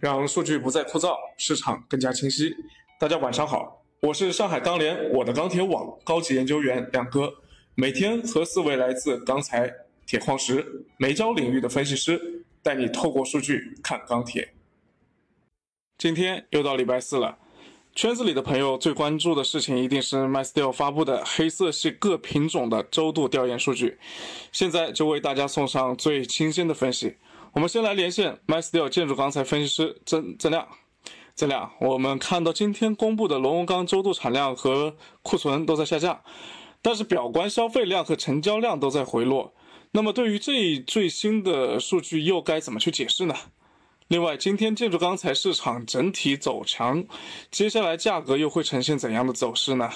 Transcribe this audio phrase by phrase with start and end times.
[0.00, 2.56] 让数据不再枯燥，市场更加清晰。
[2.98, 7.30] 大家晚上好，我是上海钢联我的钢铁网高级研究员亮哥，
[7.74, 9.70] 每天和四位来自钢材、
[10.06, 14.54] 铁矿石、煤焦领域的分析师，带你透过数据看钢铁。
[15.98, 17.36] 今天又到礼拜四了，
[17.94, 23.98] 圈子里的朋友最关注的事情一定是 MySteel 发布的黑色系各品种的周度调研数据。
[24.50, 27.16] 现在就为大家送上最清新的分析。
[27.52, 30.68] 我们先来连线 MySteel 建筑钢材分析师曾曾亮。
[31.34, 36.22] 曾亮，我们看到今天公布的螺纹钢周度产量和库存都在下降，
[36.82, 39.54] 但是表观消费量和成交量都在回落。
[39.92, 43.34] 那么对于这一最新的数据，又该怎么去解释呢？
[44.08, 47.04] 另外，今天建筑钢材市场整体走强，
[47.50, 49.90] 接下来价格又会呈现怎样的走势呢？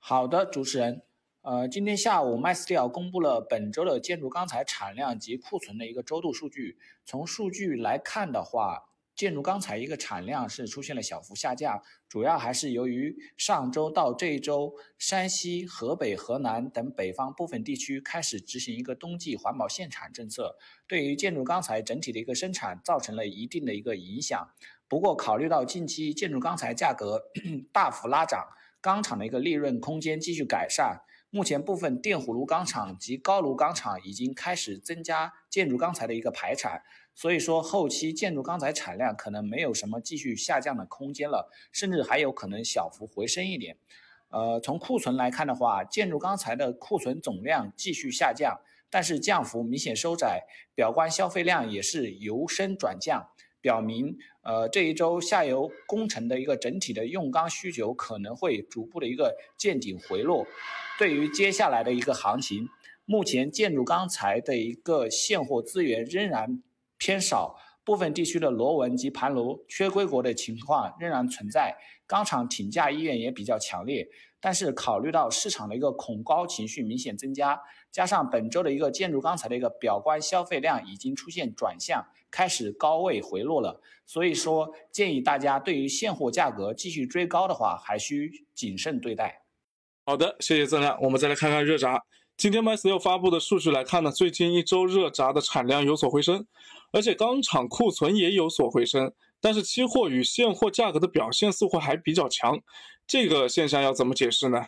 [0.00, 1.02] 好的，主持人，
[1.44, 6.78] 呃，今天下午 MySteel 公布了本周的建筑钢材产量及库存的一个周度数据。
[7.04, 8.82] 从数据来看的话，
[9.14, 20.56] 建筑钢材一个产量是出现了小幅下降，主要还是由于上周到这一周，山西、河北、河南等北方部分地区开始执行一个冬季环保限产政策，
[20.88, 24.48] 对于建筑钢材整体的一个生产造成了一定的一个影响。
[24.88, 27.22] 不过，考虑到近期建筑钢材价格
[27.70, 28.46] 大幅拉涨，
[28.80, 31.02] 钢厂的一个利润空间继续改善，
[31.34, 36.80] 目前部分电弧炉钢厂及高炉钢厂已经开始增加建筑钢材的一个排产。
[37.12, 43.76] 所以说，后期建筑钢材产量可能没有什么继续下降的空间了，甚至还有可能小幅回升一点。
[44.28, 53.30] 呃，从库存来看的话，建筑钢材的库存总量继续下降，但是降幅明显收窄，表观消费量也是由升转降，
[53.64, 60.46] 表明呃这一周下游工程的一个整体的用钢需求可能会逐步的一个见顶回落。
[60.98, 62.68] 对于接下来的一个行情，
[63.06, 66.62] 目前建筑钢材的一个现货资源仍然。
[66.96, 74.08] 偏少，部分地区的螺纹及盘炉缺归国的情况仍然存在，钢厂挺价意愿也比较强烈。
[74.40, 77.58] 但是考虑到市场的一个恐高情绪明显增加，
[77.90, 89.44] 加上本周的一个建筑钢材的一个表观消费量已经出现转向，开始高位回落了，所以说建议大家对于现货价格继续追高的话，还需谨慎对待。
[90.04, 90.98] 好的，谢谢曾亮。
[91.00, 91.98] 我们再来看看热轧。
[92.36, 96.46] 今天 MySQL 发布的数据来看呢，最近一周热轧的产量有所回升。
[96.90, 102.60] 而且钢厂库存也有所回升，但是期货与现货价格的表现似乎还比较强，
[103.06, 104.66] 这个现象要怎么解释呢？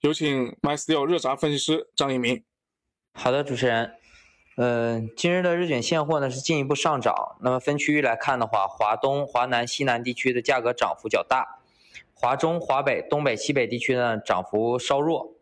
[0.00, 2.44] 有请 MySQL 热轧分析师张一鸣。
[3.14, 3.94] 好的，主持人，
[4.58, 7.14] 嗯，今日的日卷现货呢是进一步上涨。
[7.40, 11.60] 那么分区域来看的话，华东、华南、西南地区的价格涨幅较大，
[12.14, 15.35] 华中、华北、东北、西北地区呢涨幅稍弱。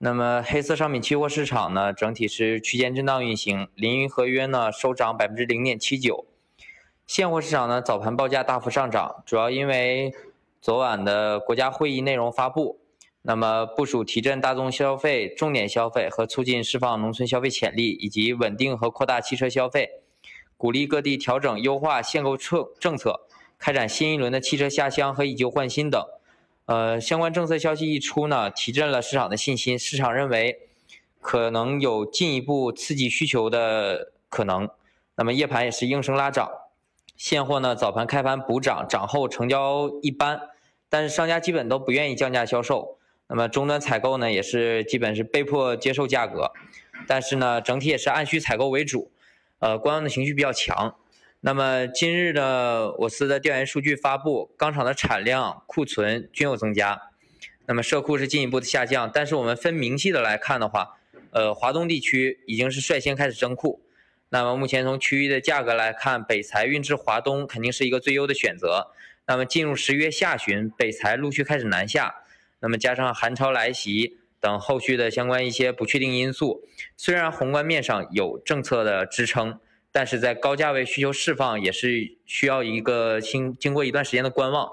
[0.00, 6.24] 那么黑色商品期货市场呢，整体是区间震荡运行，临云合约呢收涨百分之零点七九，
[7.04, 10.14] 现货市场呢早盘报价大幅上涨，主要因为
[10.60, 12.78] 昨晚的国家会议内容发布，
[13.22, 19.90] 那么部署提振大宗消费、重点消费和促进释放农村消费潜力，以及稳定和扩大汽车消费，
[20.56, 23.22] 鼓励各地调整优化限购策政策，
[23.58, 26.00] 开展新一轮的汽车下乡和以旧换新等。
[26.68, 29.78] 呃，相关政策消息一出呢，提振了市场的信心。
[29.78, 30.68] 市场认为
[31.18, 34.68] 可能有进一步刺激需求的可能。
[35.16, 36.46] 那么夜盘也是应声拉涨，
[37.16, 40.38] 现货呢早盘开盘补涨，涨后成交一般，
[40.90, 42.98] 但是商家基本都不愿意降价销售。
[43.28, 46.52] 那么终端采购呢也是基本是被迫接受价格，
[47.06, 49.10] 但是呢整体也是按需采购为主，
[49.60, 50.94] 呃，观望的情绪比较强。
[51.40, 57.00] 那么今日的我司的调研数据发布，钢厂的产量、库存均有增加，
[57.66, 59.08] 那么社库是进一步的下降。
[59.14, 60.98] 但是我们分明细的来看的话，
[61.30, 63.80] 呃，华东地区已经是率先开始增库。
[64.30, 68.88] 那么目前从区域的价格来看，北材运至华东肯定是一个最优的选择。
[69.28, 72.16] 那么进入十月下旬，北材陆续开始南下，
[72.58, 76.64] 那么加上寒潮来袭等后续的相关一些不确定因素，
[76.96, 79.60] 虽然宏观面上有政策的支撑。
[79.98, 84.70] 但是在高价位需求释放也是需要一个经经过一段时间的观望，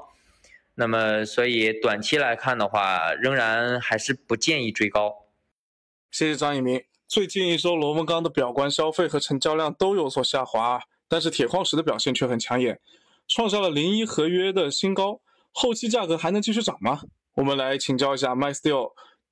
[0.76, 5.26] 那么所以短期来看的话，仍然还是不建议追高。
[6.12, 6.84] 谢谢张一鸣。
[7.08, 10.80] 最近一周螺纹钢的表观消费和成交量都有所下滑，
[11.10, 12.80] 但是铁矿石的表现却很抢眼，
[13.28, 15.22] 创下了零一合约的新高。
[15.52, 17.02] 后期价格还能继续涨吗？
[17.38, 18.92] 我们来请教一下 MySteel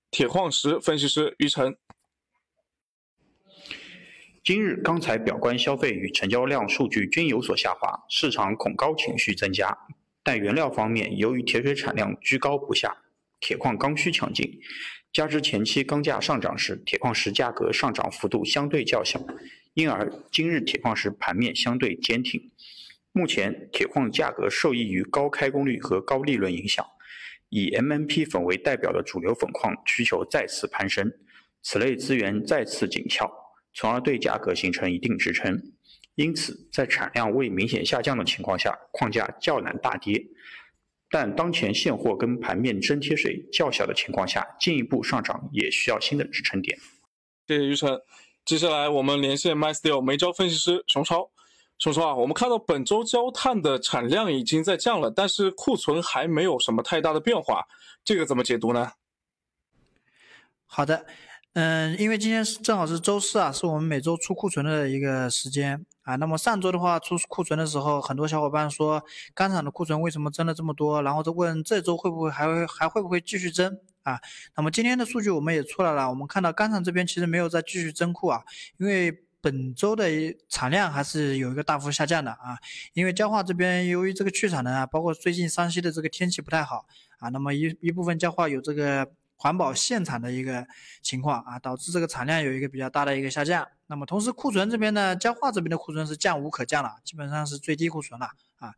[0.09, 1.77] 铁矿石分析师于晨。
[4.43, 9.77] 今日钢材表观消费与成交量数据均有所下滑，市场恐高情绪增加。
[10.21, 12.93] 但原料方面，由于铁水产量居高不下，
[13.39, 14.59] 铁矿刚需强劲，
[15.13, 19.25] 加之前期钢价上涨时，铁矿石价格上涨幅度相对较小，
[19.75, 22.51] 因而今日铁矿石盘面相对坚挺。
[23.13, 26.85] 目前铁矿价格受益于高开工率和高利润影响，
[27.47, 31.13] 以 MNP 粉为代表的主流粉矿需求再次攀升，
[31.61, 33.31] 此类资源再次紧俏，
[33.73, 35.61] 从而对价格形成一定支撑。
[36.15, 40.23] 因此，在产量未明显下降的情况下，矿价较难大跌。
[41.09, 46.77] 但当前现货跟盘面真贴水较小的情况下，进一步上涨也需要新的支撑点。
[47.47, 47.99] 谢谢于晨。
[48.45, 51.29] 接下来我们连线 MySteel 煤焦分析师熊超。
[51.79, 57.65] 熊超啊，我们看到本周焦炭的产量已经在降了，但是库存还没有什么太大的变化，
[58.03, 58.91] 这个怎么解读呢？
[60.65, 61.05] 好的，
[61.53, 65.85] 嗯，因为今天是正好是周四啊，是我们每周出库存的一个时间。
[66.01, 69.01] 啊，那么上周的话出库存的时候，很多小伙伴说
[69.35, 71.01] 钢厂的库存为什么增了这么多？
[71.03, 74.19] 然后就问这周会不会还会还会不会继续增啊？
[74.57, 78.41] 那么今天的数据我们也出来了，我们看到钢厂这边其实没有再继续增库啊，
[78.77, 80.09] 因为本周的
[80.49, 82.57] 产量还是有一个大幅下降的啊，
[82.93, 86.85] 因为焦化这边由于这个去产能啊，包括最近山西的这个天气不太好
[87.19, 89.11] 啊，那么一一部分焦化有这个。
[89.43, 90.65] 环保限产的一个
[91.01, 93.67] 情况啊，导致这个产量有一个比较大的一个下降。
[93.87, 98.29] 那么同时库存这边呢，焦化这边的库存是降无可降了，基本上是最低库存了
[98.59, 98.73] 啊。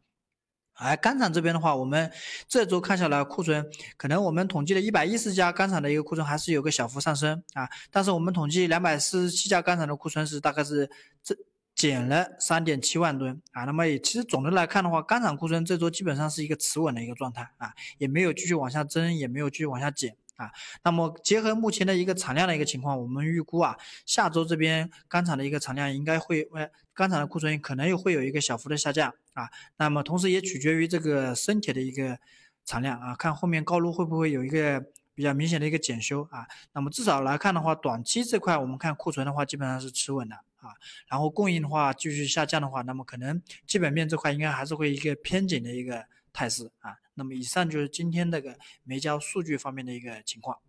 [0.74, 2.12] 而钢厂这边的话，我们
[2.48, 3.64] 这周看下来库存，
[3.96, 7.70] 可能我们统计的一百一十家钢厂的一个库存还是有个小幅上升啊。
[7.92, 10.90] 但是我们统计两百四十七家钢厂的库存是大概是
[11.22, 11.38] 这
[11.76, 13.66] 减了三点七万吨啊。
[13.66, 20.18] 那么也其实总的来看的话，钢厂库存这周基本上是一个持稳的一个状态啊，也没有继续往下增，也没有继续往下减。
[20.38, 20.52] 啊，
[20.84, 29.50] 那么结合目前的一个产量的一个情况，我们预估啊，下周这边钢厂的一个产量应该会，呃，钢厂的库存可能又会有一个小幅的下降啊。
[29.78, 32.20] 那么同时也取决于这个生铁的一个
[32.66, 34.84] 产量啊，看后面高炉会不会有一个
[35.14, 36.46] 比较明显的一个检修啊。
[36.74, 40.76] 那么至少来看的话，短期这块我们看库存的话基本上是持稳的啊。
[41.08, 46.06] 然后供应的话继续下降的话，那么可能基本面这块应该还是会一个偏紧的一个
[46.36, 46.92] 态势啊。
[47.16, 50.60] 那么以上就是今天这个煤焦数据方面的一个情况。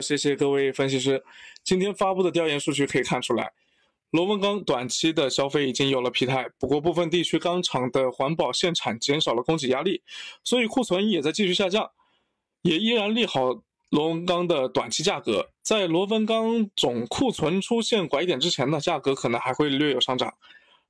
[0.00, 1.22] 谢谢各位分析师。
[1.62, 3.52] 今天发布的调研数据可以看出来，
[4.10, 10.02] 螺纹钢短期的消费已经有了疲态，不过部分地区钢厂的环保限产减少了供给压力，
[10.44, 11.90] 所以库存也在继续下降，
[12.62, 15.50] 也依然利好螺纹钢的短期价格。
[15.62, 20.34] 在螺纹钢总库存出现拐点之前呢，价格可能还会略有上涨。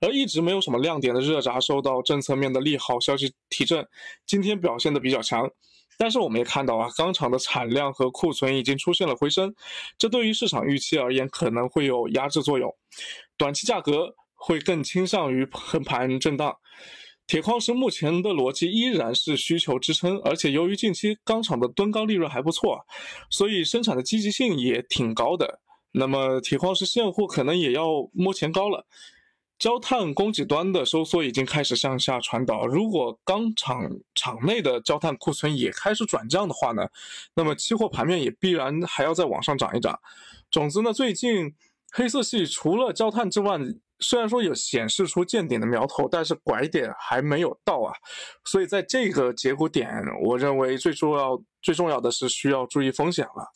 [0.00, 3.87] 而一直没有什么亮点的热轧受到政策面的利好消息提振，
[4.26, 5.50] 今天表现的比较强。
[5.98, 9.54] 但是我们也看到啊，钢厂的产量和库存已经出现了回升，
[9.96, 12.70] 这对于市场预期而言可能会有压制作用，
[13.38, 16.54] 短期价格会更倾向于横盘震荡。
[17.26, 22.84] 铁矿石目前的逻辑依然是需求支撑，而且由于近期钢厂的吨钢利润还不错，
[23.31, 25.60] 所以生产的积极性也挺高的。
[25.93, 28.87] 那么铁矿石现货可能也要摸前高了。
[29.58, 36.87] 焦炭供给端的收缩已经开始向下传导，如果钢厂厂内的焦炭库存也开始转降的话呢，
[37.35, 39.99] 那么期货盘面也必然还要再往上涨一涨。
[40.50, 41.55] 总之呢，最近
[41.91, 43.58] 黑色系除了焦炭之外，
[43.99, 47.94] 虽然说有显示出见顶的苗头，但是拐点还没有到啊。
[48.44, 49.91] 所以在这个节骨点，
[50.23, 53.50] 我认为最重要最重要的是需要注意风险了。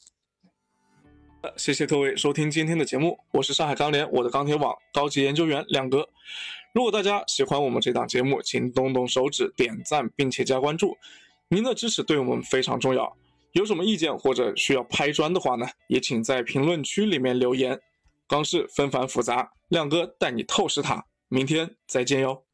[1.57, 6.07] 谢谢各位收听今天的节目，我是上海钢联我的钢铁网高级研究员亮哥。
[6.75, 10.97] 如果大家喜欢我们这档节目，请动动手指点赞并且加关注，
[11.49, 13.17] 您的支持对我们非常重要。
[13.53, 17.81] 有什么意见或者需要拍砖的话呢，也请在评论区里面留言。
[18.29, 21.05] 钢市纷繁复杂，亮哥带你透视它。
[21.29, 22.45] 明天再见哟。